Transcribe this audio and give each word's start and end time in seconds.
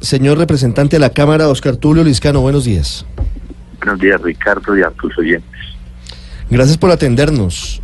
Señor 0.00 0.38
representante 0.38 0.94
de 0.94 1.00
la 1.00 1.10
Cámara, 1.10 1.48
Oscar 1.48 1.74
Tulio 1.74 2.04
Liscano, 2.04 2.40
buenos 2.40 2.64
días. 2.64 3.04
Buenos 3.78 3.98
días, 3.98 4.22
Ricardo, 4.22 4.78
y 4.78 4.82
a 4.84 4.90
tus 4.92 5.18
oyentes. 5.18 5.60
Gracias 6.48 6.78
por 6.78 6.92
atendernos. 6.92 7.82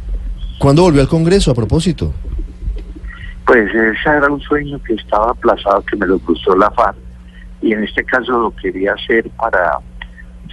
¿Cuándo 0.60 0.82
volvió 0.82 1.00
al 1.00 1.08
Congreso 1.08 1.50
a 1.50 1.56
propósito? 1.56 2.14
Pues 3.44 3.68
ese 3.68 4.08
era 4.08 4.28
un 4.30 4.40
sueño 4.40 4.80
que 4.84 4.94
estaba 4.94 5.32
aplazado, 5.32 5.82
que 5.82 5.96
me 5.96 6.06
lo 6.06 6.20
gustó 6.20 6.54
la 6.54 6.70
FARC, 6.70 6.96
y 7.60 7.72
en 7.72 7.82
este 7.82 8.04
caso 8.04 8.30
lo 8.30 8.54
quería 8.54 8.92
hacer 8.92 9.28
para 9.30 9.78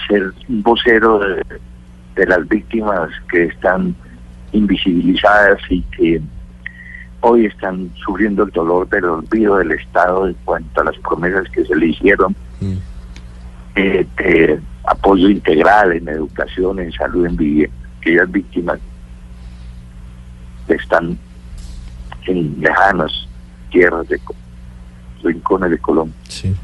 ser 0.07 0.33
un 0.49 0.63
vocero 0.63 1.19
de, 1.19 1.43
de 2.15 2.25
las 2.25 2.47
víctimas 2.49 3.11
que 3.31 3.43
están 3.43 3.95
invisibilizadas 4.51 5.59
y 5.69 5.83
que 5.95 6.21
hoy 7.21 7.45
están 7.45 7.91
sufriendo 8.03 8.43
el 8.43 8.51
dolor 8.51 8.87
del 8.89 9.05
olvido 9.05 9.57
del 9.57 9.71
Estado 9.71 10.27
en 10.27 10.35
cuanto 10.45 10.81
a 10.81 10.85
las 10.85 10.97
promesas 10.99 11.47
que 11.51 11.63
se 11.65 11.75
le 11.75 11.87
hicieron 11.87 12.35
Mm. 12.59 12.73
eh, 13.75 14.05
de 14.17 14.59
apoyo 14.85 15.29
integral 15.29 15.93
en 15.93 16.07
educación, 16.09 16.79
en 16.79 16.91
salud, 16.91 17.25
en 17.25 17.35
vivienda. 17.37 17.75
Aquellas 17.99 18.31
víctimas 18.31 18.79
que 20.67 20.73
están 20.75 21.17
en 22.27 22.59
lejanas 22.59 23.11
tierras 23.71 24.07
de 24.09 24.19
Co- 24.19 24.35
rincones 25.23 25.71
de 25.71 25.77
Colombia. 25.77 26.15
Sí. 26.27 26.55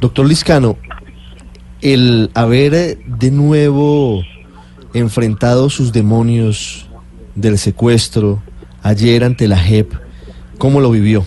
Doctor 0.00 0.26
Liscano, 0.26 0.76
el 1.80 2.30
haber 2.34 2.74
eh, 2.74 2.98
de 3.06 3.30
nuevo 3.30 4.22
enfrentado 4.94 5.70
sus 5.70 5.92
demonios 5.92 6.88
del 7.34 7.56
secuestro 7.58 8.42
ayer 8.82 9.24
ante 9.24 9.48
la 9.48 9.58
JEP, 9.58 9.92
¿cómo 10.58 10.80
lo 10.80 10.90
vivió? 10.90 11.24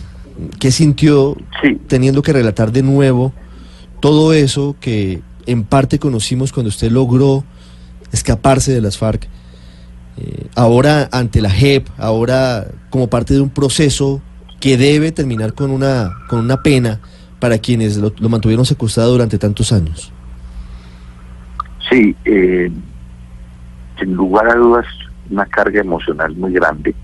¿Qué 0.59 0.71
sintió 0.71 1.35
Sí, 1.61 1.79
teniendo 1.87 2.21
que 2.21 2.33
relatar 2.33 2.71
de 2.71 2.83
nuevo 2.83 3.33
todo 4.01 4.33
eso 4.33 4.75
que 4.79 5.21
en 5.45 5.63
parte 5.63 5.99
conocimos 5.99 6.51
cuando 6.51 6.69
usted 6.69 6.91
logró 6.91 7.43
escaparse 8.11 8.73
de 8.73 8.81
las 8.81 8.97
FARC? 8.97 9.27
Eh, 10.17 10.47
ahora 10.55 11.09
ante 11.11 11.41
la 11.41 11.49
JEP, 11.49 11.87
ahora 11.97 12.67
como 12.89 13.09
parte 13.09 13.33
de 13.33 13.41
un 13.41 13.49
proceso 13.49 14.21
que 14.59 14.77
debe 14.77 15.11
terminar 15.11 15.53
con 15.53 15.71
una, 15.71 16.11
con 16.27 16.39
una 16.39 16.63
pena 16.63 16.99
para 17.39 17.57
quienes 17.57 17.97
lo, 17.97 18.13
lo 18.17 18.29
mantuvieron 18.29 18.65
secuestrado 18.65 19.11
durante 19.11 19.37
tantos 19.37 19.71
años. 19.71 20.11
sí, 21.89 22.15
eh, 22.25 22.71
sin 23.99 24.13
lugar 24.13 24.49
a 24.49 24.55
dudas, 24.55 24.85
una 25.29 25.45
carga 25.45 25.81
emocional 25.81 26.35
muy 26.35 26.53
grande, 26.53 26.95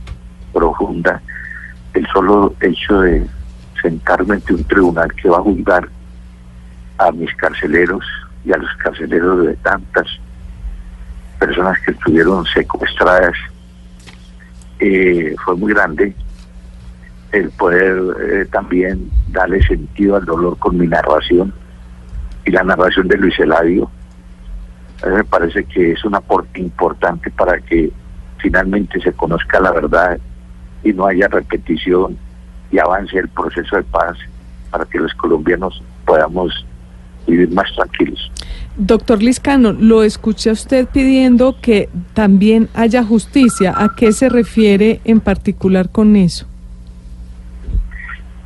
profunda, 0.53 1.21
el 1.93 2.07
solo 2.07 2.53
hecho 2.61 3.01
de 3.01 3.25
sentarme 3.81 4.35
ante 4.35 4.53
un 4.53 4.63
tribunal 4.65 5.11
que 5.13 5.29
va 5.29 5.37
a 5.37 5.41
juzgar 5.41 5.89
a 6.97 7.11
mis 7.11 7.33
carceleros 7.35 8.05
y 8.45 8.53
a 8.53 8.57
los 8.57 8.69
carceleros 8.75 9.45
de 9.45 9.55
tantas 9.57 10.07
personas 11.39 11.79
que 11.79 11.91
estuvieron 11.91 12.45
secuestradas 12.45 13.33
eh, 14.79 15.35
fue 15.43 15.55
muy 15.55 15.73
grande 15.73 16.15
el 17.31 17.49
poder 17.51 18.01
eh, 18.29 18.45
también 18.51 19.09
darle 19.29 19.63
sentido 19.63 20.15
al 20.15 20.25
dolor 20.25 20.57
con 20.57 20.77
mi 20.77 20.87
narración 20.87 21.53
y 22.45 22.51
la 22.51 22.63
narración 22.63 23.07
de 23.07 23.17
Luis 23.17 23.39
Eladio. 23.39 23.89
Me 25.05 25.23
parece 25.23 25.63
que 25.63 25.93
es 25.93 26.03
un 26.03 26.15
aporte 26.15 26.59
importante 26.59 27.31
para 27.31 27.59
que 27.59 27.91
finalmente 28.37 28.99
se 29.01 29.13
conozca 29.13 29.59
la 29.59 29.71
verdad 29.71 30.19
y 30.83 30.93
no 30.93 31.05
haya 31.05 31.27
repetición 31.27 32.17
y 32.71 32.79
avance 32.79 33.17
el 33.17 33.27
proceso 33.29 33.75
de 33.75 33.83
paz 33.83 34.17
para 34.69 34.85
que 34.85 34.99
los 34.99 35.13
colombianos 35.15 35.81
podamos 36.05 36.65
vivir 37.27 37.51
más 37.51 37.71
tranquilos. 37.75 38.31
Doctor 38.77 39.21
Liscano, 39.21 39.73
lo 39.73 40.03
escuché 40.03 40.49
a 40.49 40.53
usted 40.53 40.87
pidiendo 40.87 41.55
que 41.61 41.89
también 42.13 42.69
haya 42.73 43.03
justicia. 43.03 43.73
¿A 43.75 43.89
qué 43.95 44.11
se 44.11 44.29
refiere 44.29 45.01
en 45.03 45.19
particular 45.19 45.89
con 45.89 46.15
eso? 46.15 46.47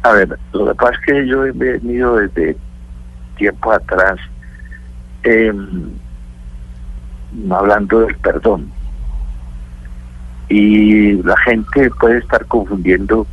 A 0.01 0.11
ver, 0.11 0.37
lo 0.53 0.67
que 0.67 0.75
pasa 0.75 0.91
es 0.93 0.99
que 1.05 1.27
yo 1.27 1.45
he 1.45 1.51
venido 1.51 2.17
desde 2.17 2.57
tiempo 3.37 3.71
atrás 3.71 4.19
em, 5.23 5.89
hablando 7.49 8.01
del 8.01 8.15
perdón. 8.17 8.71
Y 10.49 11.13
la 11.23 11.37
gente 11.37 11.89
puede 11.99 12.19
estar 12.19 12.45
confundiendo 12.45 13.25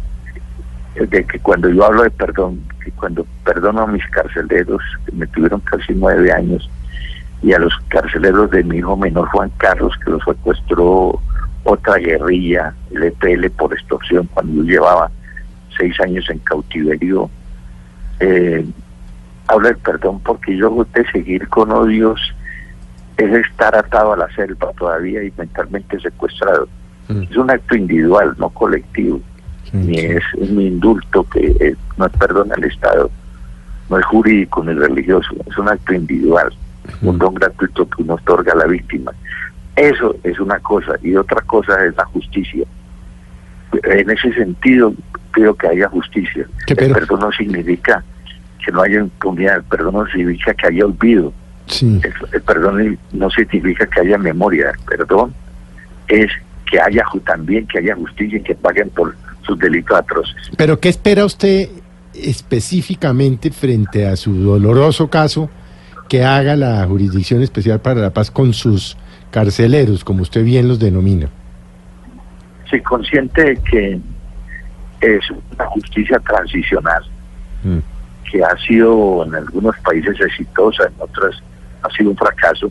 de 0.95 1.25
que 1.25 1.39
cuando 1.41 1.69
yo 1.69 1.85
hablo 1.85 2.03
de 2.03 2.11
perdón, 2.11 2.61
que 2.85 2.91
cuando 2.93 3.27
perdono 3.45 3.83
a 3.83 3.87
mis 3.87 4.07
carceleros, 4.09 4.83
que 5.07 5.13
me 5.13 5.27
tuvieron 5.27 5.61
casi 5.61 5.93
nueve 5.95 6.33
años, 6.33 6.69
y 7.43 7.53
a 7.53 7.59
los 7.59 7.73
carceleros 7.89 8.51
de 8.51 8.63
mi 8.63 8.79
hijo 8.79 8.97
menor 8.97 9.29
Juan 9.29 9.51
Carlos, 9.57 9.95
que 10.05 10.11
los 10.11 10.23
secuestró 10.25 11.21
otra 11.65 11.97
guerrilla, 11.97 12.75
el 12.91 13.05
EPL 13.05 13.51
por 13.51 13.73
extorsión, 13.73 14.29
cuando 14.33 14.63
yo 14.63 14.71
llevaba 14.71 15.11
seis 15.77 15.99
años 16.01 16.29
en 16.31 16.39
cautiverio, 16.39 17.31
eh, 18.21 18.65
hablo 19.49 19.69
del 19.69 19.79
perdón 19.79 20.21
porque 20.21 20.57
yo 20.57 20.87
de 20.95 21.11
seguir 21.11 21.49
con 21.49 21.73
odios 21.73 22.21
es 23.17 23.33
estar 23.47 23.75
atado 23.75 24.13
a 24.13 24.17
la 24.17 24.29
selva 24.35 24.73
todavía 24.73 25.23
y 25.23 25.33
mentalmente 25.37 26.01
secuestrado. 26.01 26.69
Mm. 27.09 27.23
Es 27.31 27.37
un 27.37 27.51
acto 27.51 27.75
individual, 27.75 28.35
no 28.39 28.49
colectivo, 28.51 29.21
ni 29.73 29.99
es 29.99 30.23
un 30.37 30.61
indulto 30.61 31.25
que 31.25 31.57
eh, 31.61 31.75
no 31.97 32.07
es 32.07 32.13
perdón 32.13 32.53
al 32.55 32.65
Estado, 32.65 33.11
no 33.89 33.99
es 33.99 34.05
jurídico 34.07 34.63
ni 34.65 34.73
religioso, 34.75 35.35
es 35.49 35.57
un 35.59 35.69
acto 35.69 35.95
individual, 35.95 36.53
un 37.03 37.19
don 37.19 37.35
gratuito 37.35 37.89
que 37.89 38.03
uno 38.03 38.15
otorga 38.15 38.53
a 38.53 38.57
la 38.57 38.67
víctima. 38.67 39.13
Eso 39.77 40.15
es 40.23 40.39
una 40.39 40.59
cosa 40.59 40.93
y 41.03 41.17
otra 41.17 41.41
cosa 41.43 41.85
es 41.87 41.97
la 41.97 42.05
justicia. 42.07 42.65
En 43.85 44.11
ese 44.11 44.33
sentido, 44.35 44.93
creo 45.31 45.55
que 45.55 45.67
haya 45.69 45.89
justicia. 45.89 46.47
¿Qué, 46.67 46.75
El 46.75 46.93
perdón 46.93 47.21
no 47.21 47.33
significa 47.33 48.05
que 48.65 48.71
no 48.71 48.83
haya 48.83 49.01
impunidad, 49.01 49.57
el 49.57 49.63
perdón 49.65 49.95
no 49.95 50.07
significa 50.09 50.53
que 50.55 50.67
haya 50.69 50.85
olvido, 50.85 51.33
Sí. 51.67 52.01
el, 52.05 52.13
el 52.33 52.43
perdón 52.43 52.99
no 53.13 53.31
significa 53.31 53.87
que 53.87 54.01
haya 54.01 54.19
memoria, 54.19 54.71
el 54.71 54.85
perdón 54.99 55.33
es 56.09 56.31
que 56.73 56.81
haya 56.81 57.05
también 57.27 57.67
que 57.67 57.81
haya 57.81 57.95
justicia 57.95 58.39
y 58.39 58.43
que 58.43 58.55
paguen 58.55 58.89
por 58.89 59.15
sus 59.47 59.59
delitos 59.59 59.99
atroces. 59.99 60.35
Pero 60.57 60.81
¿qué 60.81 60.89
espera 60.89 61.27
usted 61.27 61.69
específicamente 62.15 63.51
frente 63.51 64.07
a 64.07 64.17
su 64.17 64.35
doloroso 64.35 65.11
caso 65.11 65.51
que 66.09 66.25
haga 66.25 66.57
la 66.57 66.87
Jurisdicción 66.87 67.43
Especial 67.43 67.81
para 67.81 68.01
la 68.01 68.11
Paz 68.11 68.31
con 68.31 68.55
sus 68.55 68.97
carceleros, 69.31 70.03
como 70.03 70.23
usted 70.23 70.43
bien 70.43 70.67
los 70.67 70.79
denomina? 70.79 71.29
Sí, 72.71 72.81
consciente 72.81 73.45
de 73.45 73.57
que 73.59 74.01
es 75.03 75.31
una 75.31 75.67
justicia 75.67 76.19
transicional 76.21 77.03
Mm. 77.65 77.79
que 78.31 78.43
ha 78.43 78.57
sido 78.67 79.25
en 79.25 79.35
algunos 79.35 79.77
países 79.81 80.19
exitosa, 80.21 80.85
en 80.85 80.95
otros 80.99 81.43
ha 81.83 81.91
sido 81.91 82.11
un 82.11 82.17
fracaso, 82.17 82.71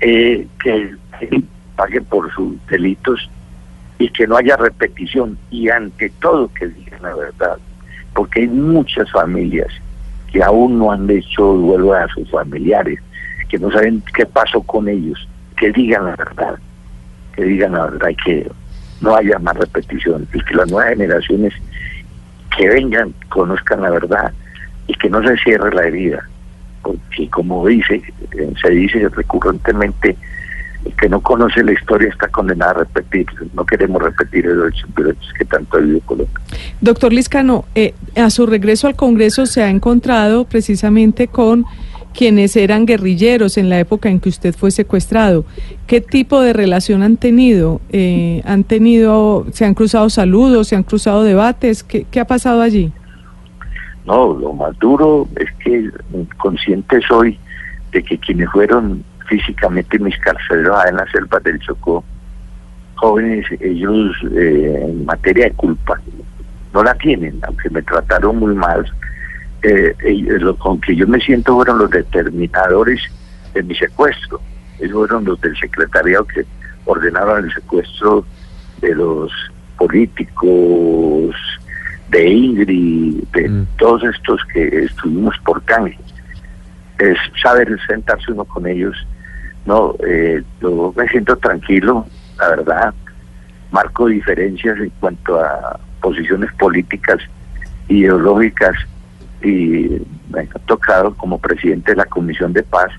eh, 0.00 0.46
que 0.62 0.94
pague 1.80 2.02
por 2.02 2.30
sus 2.34 2.54
delitos 2.66 3.30
y 3.98 4.10
que 4.10 4.26
no 4.26 4.36
haya 4.36 4.54
repetición. 4.56 5.38
Y 5.50 5.70
ante 5.70 6.10
todo 6.20 6.52
que 6.52 6.68
digan 6.68 7.00
la 7.02 7.14
verdad, 7.14 7.56
porque 8.14 8.40
hay 8.40 8.48
muchas 8.48 9.10
familias 9.10 9.68
que 10.30 10.42
aún 10.42 10.78
no 10.78 10.92
han 10.92 11.08
hecho 11.08 11.42
duelo 11.42 11.94
a 11.94 12.06
sus 12.08 12.30
familiares, 12.30 13.00
que 13.48 13.58
no 13.58 13.70
saben 13.70 14.02
qué 14.14 14.26
pasó 14.26 14.60
con 14.60 14.88
ellos, 14.88 15.26
que 15.56 15.72
digan 15.72 16.04
la 16.04 16.16
verdad, 16.16 16.58
que 17.34 17.44
digan 17.44 17.72
la 17.72 17.86
verdad 17.86 18.10
y 18.10 18.16
que 18.16 18.50
no 19.00 19.16
haya 19.16 19.38
más 19.38 19.56
repetición. 19.56 20.28
Y 20.34 20.40
que 20.40 20.54
las 20.54 20.70
nuevas 20.70 20.90
generaciones 20.90 21.54
que 22.58 22.68
vengan 22.68 23.14
conozcan 23.30 23.80
la 23.80 23.90
verdad 23.90 24.32
y 24.86 24.92
que 24.94 25.08
no 25.08 25.22
se 25.26 25.34
cierre 25.38 25.74
la 25.74 25.86
herida, 25.86 26.28
porque 26.82 27.30
como 27.30 27.66
dice, 27.66 28.02
se 28.60 28.70
dice 28.70 29.08
recurrentemente, 29.08 30.18
el 30.84 30.94
que 30.96 31.08
no 31.08 31.20
conoce 31.20 31.62
la 31.62 31.72
historia 31.72 32.08
está 32.08 32.28
condenado 32.28 32.70
a 32.70 32.84
repetir, 32.84 33.26
no 33.54 33.64
queremos 33.64 34.02
repetir 34.02 34.46
los 34.46 34.72
hechos 34.72 35.32
que 35.38 35.44
tanto 35.44 35.76
ha 35.76 35.80
vivido 35.80 36.00
Colombia. 36.06 36.40
Doctor 36.80 37.12
Liscano, 37.12 37.64
eh, 37.74 37.94
a 38.16 38.30
su 38.30 38.46
regreso 38.46 38.86
al 38.86 38.96
Congreso 38.96 39.46
se 39.46 39.62
ha 39.62 39.70
encontrado 39.70 40.44
precisamente 40.44 41.28
con 41.28 41.66
quienes 42.14 42.56
eran 42.56 42.86
guerrilleros 42.86 43.56
en 43.56 43.68
la 43.68 43.78
época 43.78 44.08
en 44.08 44.20
que 44.20 44.28
usted 44.28 44.54
fue 44.54 44.70
secuestrado. 44.70 45.44
¿Qué 45.86 46.00
tipo 46.00 46.40
de 46.40 46.52
relación 46.52 47.02
han 47.02 47.16
tenido? 47.16 47.80
Eh, 47.90 48.42
¿Han 48.44 48.64
tenido, 48.64 49.46
se 49.52 49.64
han 49.64 49.74
cruzado 49.74 50.10
saludos, 50.10 50.68
se 50.68 50.76
han 50.76 50.82
cruzado 50.82 51.22
debates? 51.22 51.84
¿Qué, 51.84 52.06
qué 52.10 52.20
ha 52.20 52.26
pasado 52.26 52.62
allí? 52.62 52.92
No, 54.06 54.34
lo 54.34 54.52
más 54.54 54.76
duro 54.78 55.28
es 55.36 55.48
que 55.64 55.88
consciente 56.38 57.00
soy 57.06 57.38
de 57.92 58.02
que 58.02 58.18
quienes 58.18 58.50
fueron 58.50 59.04
físicamente 59.30 59.98
mis 59.98 60.18
carceleros 60.18 60.84
en 60.86 60.96
las 60.96 61.10
selvas 61.10 61.42
del 61.44 61.58
Chocó, 61.60 62.04
jóvenes, 62.96 63.46
ellos 63.60 64.14
eh, 64.36 64.86
en 64.88 65.04
materia 65.06 65.44
de 65.46 65.52
culpa, 65.52 65.98
no 66.74 66.82
la 66.82 66.94
tienen, 66.94 67.38
aunque 67.46 67.70
me 67.70 67.80
trataron 67.82 68.36
muy 68.36 68.54
mal, 68.54 68.84
eh, 69.62 69.94
lo 70.40 70.56
con 70.56 70.80
que 70.80 70.96
yo 70.96 71.06
me 71.06 71.20
siento 71.20 71.54
fueron 71.54 71.78
los 71.78 71.90
determinadores 71.90 73.00
de 73.54 73.62
mi 73.62 73.74
secuestro. 73.74 74.40
Ellos 74.80 74.92
fueron 74.94 75.24
los 75.24 75.40
del 75.40 75.56
secretariado 75.56 76.26
que 76.26 76.44
ordenaron 76.84 77.44
el 77.44 77.52
secuestro 77.54 78.24
de 78.80 78.94
los 78.94 79.30
políticos, 79.78 81.36
de 82.10 82.28
Ingrid, 82.28 83.22
de 83.32 83.48
Mm. 83.48 83.66
todos 83.78 84.02
estos 84.04 84.40
que 84.52 84.84
estuvimos 84.84 85.36
por 85.44 85.62
canje. 85.62 85.98
Es 86.98 87.16
saber 87.40 87.78
sentarse 87.86 88.32
uno 88.32 88.44
con 88.44 88.66
ellos. 88.66 88.96
No, 89.66 89.94
eh, 90.06 90.42
yo 90.60 90.92
me 90.96 91.06
siento 91.08 91.36
tranquilo, 91.36 92.06
la 92.38 92.48
verdad. 92.48 92.94
Marco 93.70 94.06
diferencias 94.06 94.78
en 94.78 94.90
cuanto 95.00 95.38
a 95.38 95.78
posiciones 96.00 96.52
políticas, 96.54 97.18
ideológicas, 97.88 98.74
y 99.42 100.02
me 100.30 100.40
ha 100.40 100.58
tocado 100.66 101.14
como 101.14 101.38
presidente 101.38 101.92
de 101.92 101.96
la 101.96 102.04
Comisión 102.04 102.52
de 102.52 102.62
Paz 102.62 102.90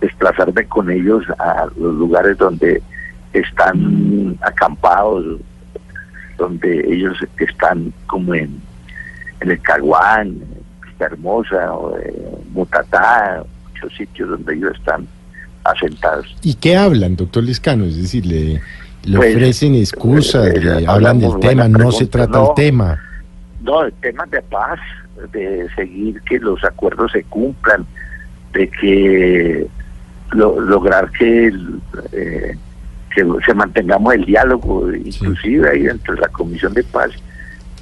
desplazarme 0.00 0.66
con 0.66 0.90
ellos 0.90 1.24
a 1.38 1.66
los 1.76 1.94
lugares 1.94 2.36
donde 2.38 2.82
están 3.32 4.36
acampados, 4.42 5.40
donde 6.36 6.80
ellos 6.92 7.16
están 7.38 7.92
como 8.06 8.34
en, 8.34 8.60
el 9.40 9.60
Caguán, 9.62 10.38
Hermosa, 10.98 11.72
o, 11.72 11.98
eh, 11.98 12.14
Mutatá, 12.52 13.42
muchos 13.68 13.96
sitios 13.96 14.28
donde 14.28 14.54
ellos 14.54 14.72
están 14.76 15.06
asentados. 15.64 16.34
¿Y 16.42 16.54
qué 16.54 16.76
hablan, 16.76 17.16
doctor 17.16 17.42
Liscano? 17.44 17.84
Es 17.84 17.96
decir, 17.96 18.26
le, 18.26 18.60
le 19.04 19.16
Pues, 19.16 19.34
ofrecen 19.34 19.74
excusas, 19.74 20.46
eh, 20.48 20.60
le 20.60 20.82
eh, 20.82 20.86
hablan 20.86 21.18
del 21.18 21.38
tema, 21.40 21.68
no 21.68 21.90
se 21.92 22.06
trata 22.06 22.38
no. 22.38 22.48
el 22.50 22.54
tema. 22.54 22.98
No, 23.62 23.84
el 23.84 23.92
tema 23.94 24.26
de 24.26 24.42
paz, 24.42 24.80
de 25.32 25.68
seguir 25.76 26.20
que 26.22 26.38
los 26.38 26.62
acuerdos 26.64 27.12
se 27.12 27.22
cumplan, 27.24 27.86
de 28.52 28.68
que 28.68 29.66
lo- 30.32 30.60
lograr 30.60 31.10
que, 31.12 31.46
el, 31.46 31.80
eh, 32.12 32.56
que 33.14 33.24
se 33.46 33.54
mantengamos 33.54 34.14
el 34.14 34.24
diálogo, 34.24 34.92
inclusive 34.92 35.70
ahí 35.70 35.82
dentro 35.82 36.14
de 36.14 36.20
la 36.22 36.28
Comisión 36.28 36.74
de 36.74 36.82
Paz, 36.84 37.10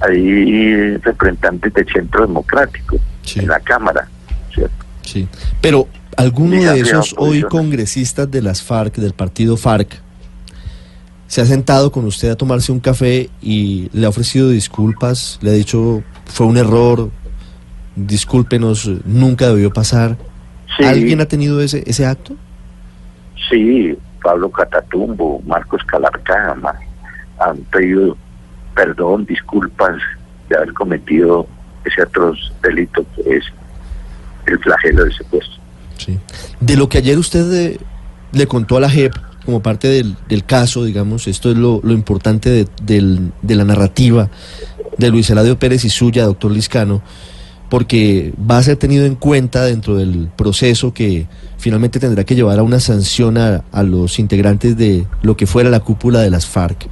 hay 0.01 0.97
representantes 0.97 1.73
del 1.73 1.87
Centro 1.91 2.25
Democrático 2.27 2.97
Sí. 3.23 3.39
en 3.39 3.47
la 3.47 3.59
Cámara, 3.59 4.07
¿cierto? 4.53 4.85
Sí. 5.03 5.27
Pero 5.61 5.87
alguno 6.21 6.55
de 6.55 6.79
esos 6.79 7.15
hoy 7.17 7.41
congresistas 7.41 8.29
de 8.29 8.41
las 8.41 8.61
FARC, 8.61 8.95
del 8.95 9.13
partido 9.13 9.57
FARC, 9.57 10.01
se 11.27 11.41
ha 11.41 11.45
sentado 11.45 11.91
con 11.91 12.05
usted 12.05 12.29
a 12.29 12.35
tomarse 12.35 12.71
un 12.71 12.79
café 12.79 13.29
y 13.41 13.89
le 13.93 14.05
ha 14.05 14.09
ofrecido 14.09 14.49
disculpas, 14.49 15.39
le 15.41 15.49
ha 15.49 15.53
dicho 15.53 16.03
fue 16.25 16.45
un 16.45 16.57
error, 16.57 17.09
discúlpenos, 17.95 18.89
nunca 19.05 19.47
debió 19.47 19.71
pasar. 19.71 20.17
Sí. 20.77 20.83
¿Alguien 20.83 21.21
ha 21.21 21.25
tenido 21.25 21.61
ese, 21.61 21.83
ese 21.85 22.05
acto? 22.05 22.35
Sí, 23.49 23.97
Pablo 24.21 24.51
Catatumbo, 24.51 25.41
Marcos 25.45 25.81
Calarcama 25.85 26.75
han 27.39 27.57
pedido 27.71 28.15
perdón, 28.75 29.25
disculpas 29.25 30.01
de 30.49 30.55
haber 30.55 30.73
cometido 30.73 31.47
ese 31.85 32.01
atroz 32.01 32.37
delito 32.61 33.05
que 33.15 33.37
es 33.37 33.45
el 34.45 34.59
flagelo 34.59 35.03
del 35.03 35.13
secuestro. 35.13 35.60
Sí. 36.05 36.17
De 36.59 36.75
lo 36.75 36.89
que 36.89 36.97
ayer 36.97 37.17
usted 37.17 37.51
eh, 37.53 37.79
le 38.31 38.47
contó 38.47 38.77
a 38.77 38.79
la 38.79 38.89
JEP 38.89 39.13
como 39.45 39.61
parte 39.61 39.87
del, 39.87 40.45
caso, 40.45 40.83
digamos, 40.83 41.27
esto 41.27 41.49
es 41.51 41.57
lo, 41.57 41.81
importante 41.85 42.67
de 42.83 43.55
la 43.55 43.65
narrativa 43.65 44.29
de 44.97 45.09
Luis 45.09 45.29
Eladio 45.29 45.57
Pérez 45.57 45.83
y 45.85 45.89
suya, 45.89 46.25
doctor 46.25 46.51
Liscano, 46.51 47.01
porque 47.69 48.33
va 48.37 48.57
a 48.57 48.63
ser 48.63 48.77
tenido 48.77 49.05
en 49.05 49.15
cuenta 49.15 49.63
dentro 49.63 49.95
del 49.95 50.29
proceso 50.35 50.93
que 50.93 51.27
finalmente 51.57 51.99
tendrá 51.99 52.23
que 52.23 52.35
llevar 52.35 52.59
a 52.59 52.63
una 52.63 52.79
sanción 52.79 53.37
a, 53.37 53.63
a 53.71 53.83
los 53.83 54.19
integrantes 54.19 54.77
de 54.77 55.07
lo 55.21 55.37
que 55.37 55.47
fuera 55.47 55.69
la 55.69 55.79
cúpula 55.79 56.19
de 56.19 56.29
las 56.29 56.45
FARC. 56.45 56.87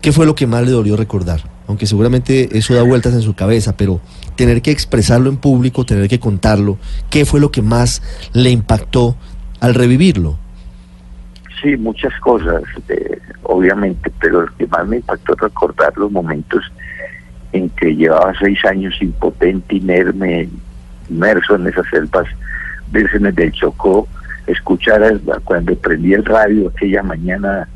¿Qué 0.00 0.12
fue 0.12 0.26
lo 0.26 0.34
que 0.34 0.46
más 0.46 0.64
le 0.64 0.70
dolió 0.70 0.96
recordar? 0.96 1.53
Aunque 1.66 1.86
seguramente 1.86 2.58
eso 2.58 2.74
da 2.74 2.82
vueltas 2.82 3.14
en 3.14 3.22
su 3.22 3.34
cabeza, 3.34 3.76
pero 3.76 4.00
tener 4.36 4.60
que 4.62 4.70
expresarlo 4.70 5.30
en 5.30 5.38
público, 5.38 5.86
tener 5.86 6.08
que 6.08 6.20
contarlo, 6.20 6.78
¿qué 7.10 7.24
fue 7.24 7.40
lo 7.40 7.50
que 7.50 7.62
más 7.62 8.02
le 8.32 8.50
impactó 8.50 9.16
al 9.60 9.74
revivirlo? 9.74 10.38
Sí, 11.62 11.76
muchas 11.76 12.12
cosas, 12.20 12.62
eh, 12.88 13.18
obviamente, 13.42 14.12
pero 14.20 14.42
lo 14.42 14.56
que 14.56 14.66
más 14.66 14.86
me 14.86 14.96
impactó 14.96 15.32
es 15.32 15.40
recordar 15.40 15.92
los 15.96 16.10
momentos 16.10 16.62
en 17.52 17.70
que 17.70 17.94
llevaba 17.94 18.34
seis 18.38 18.58
años 18.64 18.94
impotente, 19.00 19.76
inerme, 19.76 20.48
inmerso 21.08 21.54
en 21.54 21.68
esas 21.68 21.86
selvas 21.88 22.26
vírgenes 22.90 23.34
del 23.34 23.52
Chocó, 23.52 24.06
escuchar 24.46 25.18
cuando 25.44 25.74
prendí 25.76 26.12
el 26.12 26.24
radio 26.24 26.68
aquella 26.68 27.02
mañana 27.02 27.68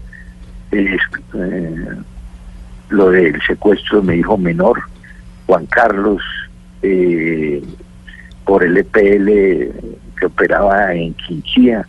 eh, 0.73 0.99
lo 2.91 3.11
del 3.11 3.41
secuestro 3.43 4.01
de 4.01 4.07
mi 4.07 4.21
hijo 4.21 4.37
menor, 4.39 4.83
Juan 5.47 5.67
Carlos, 5.67 6.23
eh, 6.83 7.63
por 8.45 8.65
el 8.65 8.77
EPL 8.77 9.73
que 10.19 10.27
operaba 10.27 10.95
en 10.95 11.15
Quinchía 11.15 11.87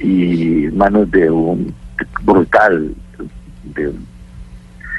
y 0.00 0.68
manos 0.72 1.10
de 1.10 1.30
un 1.30 1.74
brutal 2.22 2.94
de 3.64 3.92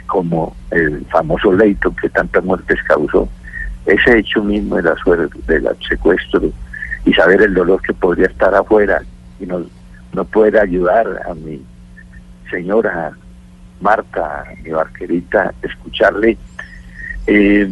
como 0.08 0.56
el 0.72 1.06
famoso 1.06 1.54
Leito 1.54 1.96
que 1.96 2.10
tantas 2.10 2.44
muertes 2.44 2.82
causó. 2.84 3.30
Ese 3.86 4.18
hecho 4.18 4.44
mismo 4.44 4.76
de 4.76 4.84
la 4.84 4.96
suerte 4.96 5.38
del 5.48 5.68
secuestro 5.88 6.42
y 7.06 7.14
saber 7.14 7.42
el 7.44 7.54
dolor 7.54 7.82
que 7.82 7.94
podría 7.94 8.28
estar 8.28 8.54
afuera 8.54 9.02
y 9.40 9.46
no, 9.46 9.62
no 10.14 10.26
poder 10.26 10.58
ayudar 10.58 11.22
a 11.30 11.34
mi 11.36 11.62
señora 12.50 13.14
Marta, 13.82 14.46
mi 14.64 14.72
barquerita, 14.72 15.54
escucharle 15.62 16.38
eh, 17.28 17.70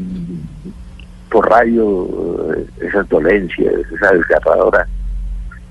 por 1.29 1.49
radio 1.49 2.55
esas 2.81 3.07
dolencias, 3.09 3.73
esa 3.93 4.11
desgarradora 4.13 4.87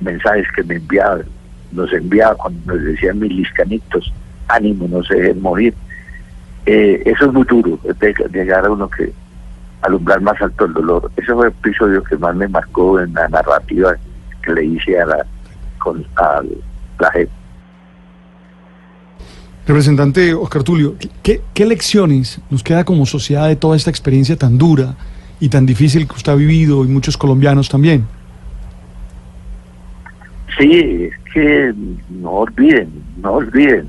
mensajes 0.01 0.47
que 0.55 0.63
me 0.65 0.77
enviaba, 0.77 1.21
nos 1.73 1.93
enviaba 1.93 2.35
cuando 2.35 2.75
nos 2.75 2.85
decían 2.85 3.19
mis 3.19 3.33
liscanitos, 3.33 4.13
ánimo, 4.49 4.87
no 4.89 5.03
se 5.03 5.15
dejen 5.15 5.43
morir. 5.43 5.75
Eh, 6.67 7.03
eso 7.05 7.27
es 7.27 7.33
muy 7.33 7.45
duro, 7.45 7.79
de 7.83 8.15
llegar 8.33 8.67
a 8.67 8.71
uno 8.71 8.89
que 8.89 9.13
alumbrar 9.83 10.21
más 10.21 10.41
alto 10.41 10.65
el 10.65 10.75
dolor. 10.75 11.11
Ese 11.17 11.33
fue 11.33 11.47
el 11.47 11.53
episodio 11.53 12.03
que 12.03 12.17
más 12.17 12.35
me 12.35 12.49
marcó 12.49 13.01
en 13.01 13.13
la 13.15 13.29
narrativa 13.29 13.97
que 14.43 14.53
le 14.53 14.65
hice 14.65 15.01
a 15.01 15.07
la, 15.07 15.27
con, 15.79 16.05
a 16.17 16.43
la 16.99 17.11
gente. 17.13 17.33
Representante 19.67 20.33
Oscar 20.33 20.63
Tulio, 20.63 20.95
¿qué, 21.23 21.41
¿qué 21.53 21.67
lecciones 21.67 22.41
nos 22.51 22.63
queda 22.63 22.85
como 22.85 23.05
sociedad 23.05 23.49
de 23.49 23.57
toda 23.57 23.77
esta 23.77 23.91
experiencia 23.91 24.37
tan 24.37 24.59
dura 24.59 24.95
y 25.41 25.49
tan 25.49 25.67
difícil 25.67 26.07
que 26.07 26.15
usted 26.15 26.33
ha 26.33 26.37
vivido 26.37 26.85
y 26.85 26.89
muchos 26.89 27.17
colombianos 27.17 27.69
también? 27.69 28.07
Sí, 30.59 31.11
es 31.11 31.33
que 31.33 31.75
no 32.09 32.31
olviden, 32.31 32.91
no 33.19 33.33
olviden. 33.33 33.89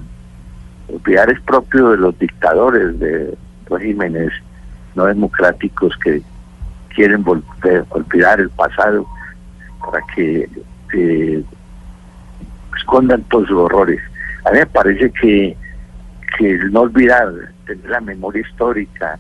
Olvidar 0.88 1.30
es 1.32 1.40
propio 1.42 1.90
de 1.92 1.98
los 1.98 2.18
dictadores, 2.18 3.00
de 3.00 3.38
regímenes 3.70 4.32
no 4.96 5.06
democráticos 5.06 5.96
que 6.04 6.22
quieren 6.96 7.24
volver, 7.24 7.86
olvidar 7.90 8.40
el 8.40 8.50
pasado 8.50 9.06
para 9.80 10.04
que 10.16 10.50
eh, 10.94 11.44
escondan 12.76 13.22
todos 13.30 13.48
sus 13.48 13.58
horrores. 13.58 14.02
A 14.44 14.52
mí 14.52 14.60
me 14.60 14.66
parece 14.66 15.12
que, 15.12 15.56
que 16.38 16.58
no 16.72 16.82
olvidar, 16.82 17.32
tener 17.66 17.90
la 17.90 18.02
memoria 18.02 18.42
histórica, 18.42 19.18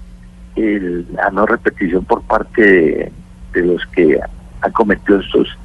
el, 0.55 1.05
la 1.13 1.29
no 1.31 1.45
repetición 1.45 2.05
por 2.05 2.21
parte 2.23 3.11
de, 3.53 3.61
los 3.63 3.85
que 3.87 4.19
han 4.61 4.71
cometido 4.71 5.19
estos 5.19 5.57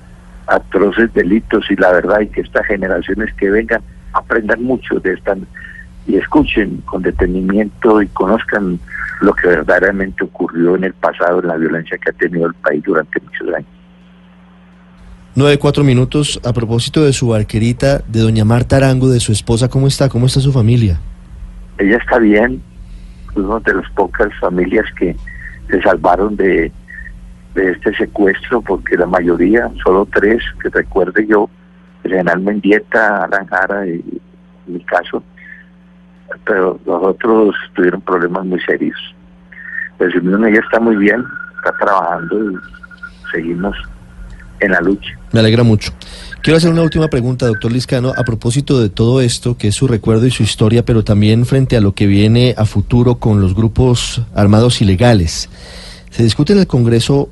atroces 0.47 1.12
delitos 1.12 1.71
y 1.71 1.76
la 1.76 1.92
verdad 1.92 2.21
y 2.21 2.28
que 2.28 2.40
estas 2.40 2.66
generaciones 2.66 3.32
que 3.35 3.50
vengan 3.50 3.82
aprendan 4.12 4.62
mucho 4.62 4.99
de 5.00 5.12
esta 5.12 5.37
y 6.06 6.16
escuchen 6.16 6.78
con 6.85 7.02
detenimiento 7.02 8.02
y 8.02 8.09
conozcan 8.09 8.80
lo 9.21 9.35
que 9.35 9.47
verdaderamente 9.47 10.25
ocurrió 10.25 10.75
en 10.76 10.85
el 10.85 10.94
pasado 10.94 11.40
en 11.40 11.49
la 11.49 11.56
violencia 11.56 11.99
que 11.99 12.11
ha 12.11 12.12
tenido 12.14 12.47
el 12.47 12.54
país 12.54 12.82
durante 12.82 13.21
muchos 13.21 13.54
años. 13.54 13.68
Nueve, 15.35 15.59
cuatro 15.59 15.85
minutos. 15.85 16.40
A 16.44 16.52
propósito 16.52 17.04
de 17.04 17.12
su 17.12 17.28
barquerita, 17.28 18.02
de 18.06 18.21
doña 18.21 18.44
Marta 18.44 18.76
Arango, 18.76 19.09
de 19.09 19.21
su 19.21 19.32
esposa, 19.32 19.68
¿cómo 19.68 19.87
está? 19.87 20.09
¿Cómo 20.09 20.26
está 20.26 20.40
su 20.40 20.52
familia? 20.52 20.99
Ella 21.79 21.97
está 21.97 22.19
bien, 22.19 22.62
una 23.35 23.61
de 23.61 23.75
las 23.75 23.91
pocas 23.93 24.29
familias 24.41 24.87
que 24.99 25.17
se 25.71 25.83
salvaron 25.83 26.37
de, 26.37 26.71
de 27.55 27.71
este 27.73 27.95
secuestro, 27.97 28.61
porque 28.61 28.97
la 28.97 29.07
mayoría, 29.07 29.71
solo 29.85 30.07
tres, 30.12 30.43
que 30.62 30.69
recuerde 30.69 31.26
yo, 31.26 31.49
general 32.02 32.41
Mendieta, 32.41 33.25
Alan 33.25 33.47
Jara 33.47 33.87
y 33.87 34.21
mi 34.67 34.81
caso, 34.85 35.23
pero 36.45 36.79
los 36.87 37.02
otros 37.02 37.55
tuvieron 37.75 38.00
problemas 38.00 38.45
muy 38.45 38.61
serios. 38.61 38.99
Resumiendo, 39.99 40.47
ella 40.47 40.61
está 40.61 40.81
muy 40.81 40.97
bien, 40.97 41.25
está 41.57 41.73
trabajando 41.79 42.52
y 42.52 42.57
seguimos 43.31 43.76
en 44.61 44.73
la 44.73 44.81
lucha. 44.81 45.19
Me 45.33 45.41
alegra 45.41 45.62
mucho. 45.62 45.93
Quiero 46.42 46.56
hacer 46.56 46.72
una 46.72 46.82
última 46.82 47.06
pregunta, 47.06 47.46
doctor 47.46 47.70
Liscano, 47.70 48.12
a 48.16 48.25
propósito 48.25 48.80
de 48.80 48.88
todo 48.88 49.20
esto, 49.20 49.56
que 49.56 49.68
es 49.68 49.76
su 49.76 49.87
recuerdo 49.87 50.26
y 50.26 50.32
su 50.32 50.42
historia, 50.42 50.84
pero 50.84 51.04
también 51.04 51.46
frente 51.46 51.76
a 51.76 51.80
lo 51.80 51.92
que 51.92 52.08
viene 52.08 52.56
a 52.58 52.64
futuro 52.64 53.14
con 53.14 53.40
los 53.40 53.54
grupos 53.54 54.20
armados 54.34 54.82
ilegales. 54.82 55.49
Se 56.11 56.25
discute 56.25 56.52
en 56.52 56.58
el 56.58 56.66
Congreso 56.66 57.28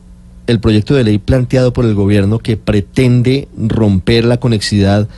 el 0.47 0.61
proyecto 0.61 0.95
de 0.95 1.03
ley 1.03 1.19
planteado 1.19 1.73
por 1.73 1.87
el 1.87 1.95
gobierno 1.97 2.39
que 2.39 2.57
pretende 2.57 3.49
romper 3.59 4.25
la 4.25 4.37
conexidad 4.37 5.09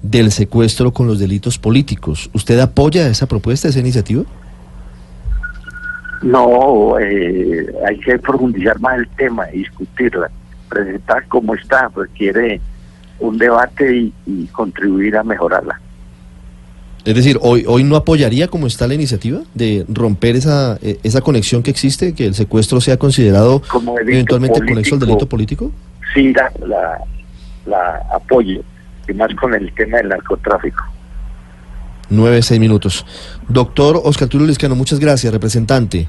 del 0.00 0.32
secuestro 0.32 0.94
con 0.94 1.06
los 1.06 1.18
delitos 1.18 1.58
políticos. 1.58 2.30
¿Usted 2.32 2.58
apoya 2.58 3.06
esa 3.06 3.26
propuesta, 3.26 3.68
esa 3.68 3.80
iniciativa? 3.80 4.24
No, 6.22 6.98
eh, 6.98 7.66
hay 7.86 7.98
que 7.98 8.18
profundizar 8.18 8.80
más 8.80 8.98
el 8.98 9.08
tema 9.08 9.44
discutirla. 9.48 10.30
Presentar 10.70 11.28
cómo 11.28 11.54
está 11.54 11.90
requiere 11.94 12.62
un 13.20 13.38
debate 13.38 13.96
y, 13.96 14.12
y 14.26 14.46
contribuir 14.46 15.16
a 15.16 15.22
mejorarla. 15.24 15.80
Es 17.04 17.14
decir, 17.14 17.38
hoy, 17.40 17.64
hoy 17.68 17.84
no 17.84 17.94
apoyaría 17.94 18.48
como 18.48 18.66
está 18.66 18.88
la 18.88 18.94
iniciativa 18.94 19.38
de 19.54 19.86
romper 19.88 20.34
esa, 20.34 20.76
eh, 20.82 20.98
esa 21.04 21.20
conexión 21.20 21.62
que 21.62 21.70
existe, 21.70 22.14
que 22.14 22.26
el 22.26 22.34
secuestro 22.34 22.80
sea 22.80 22.96
considerado 22.96 23.62
Como 23.68 23.96
eventualmente 24.00 24.58
conexo 24.58 24.96
al 24.96 25.00
político. 25.00 25.06
delito 25.06 25.28
político. 25.28 25.72
Sí, 26.12 26.32
la, 26.32 26.50
la, 26.66 26.98
la 27.64 28.02
apoyo, 28.12 28.60
y 29.08 29.12
más 29.12 29.32
con 29.36 29.54
el 29.54 29.72
tema 29.74 29.98
del 29.98 30.08
narcotráfico. 30.08 30.82
Nueve, 32.10 32.42
seis 32.42 32.58
minutos. 32.58 33.06
Doctor 33.48 34.00
Oscar 34.02 34.28
Tulio 34.28 34.46
Liscano, 34.46 34.74
muchas 34.74 34.98
gracias, 34.98 35.32
representante. 35.32 36.08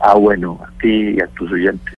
Ah, 0.00 0.14
bueno, 0.14 0.58
a 0.62 0.70
ti 0.80 1.16
y 1.16 1.20
a 1.20 1.26
tus 1.28 1.50
oyentes. 1.52 1.94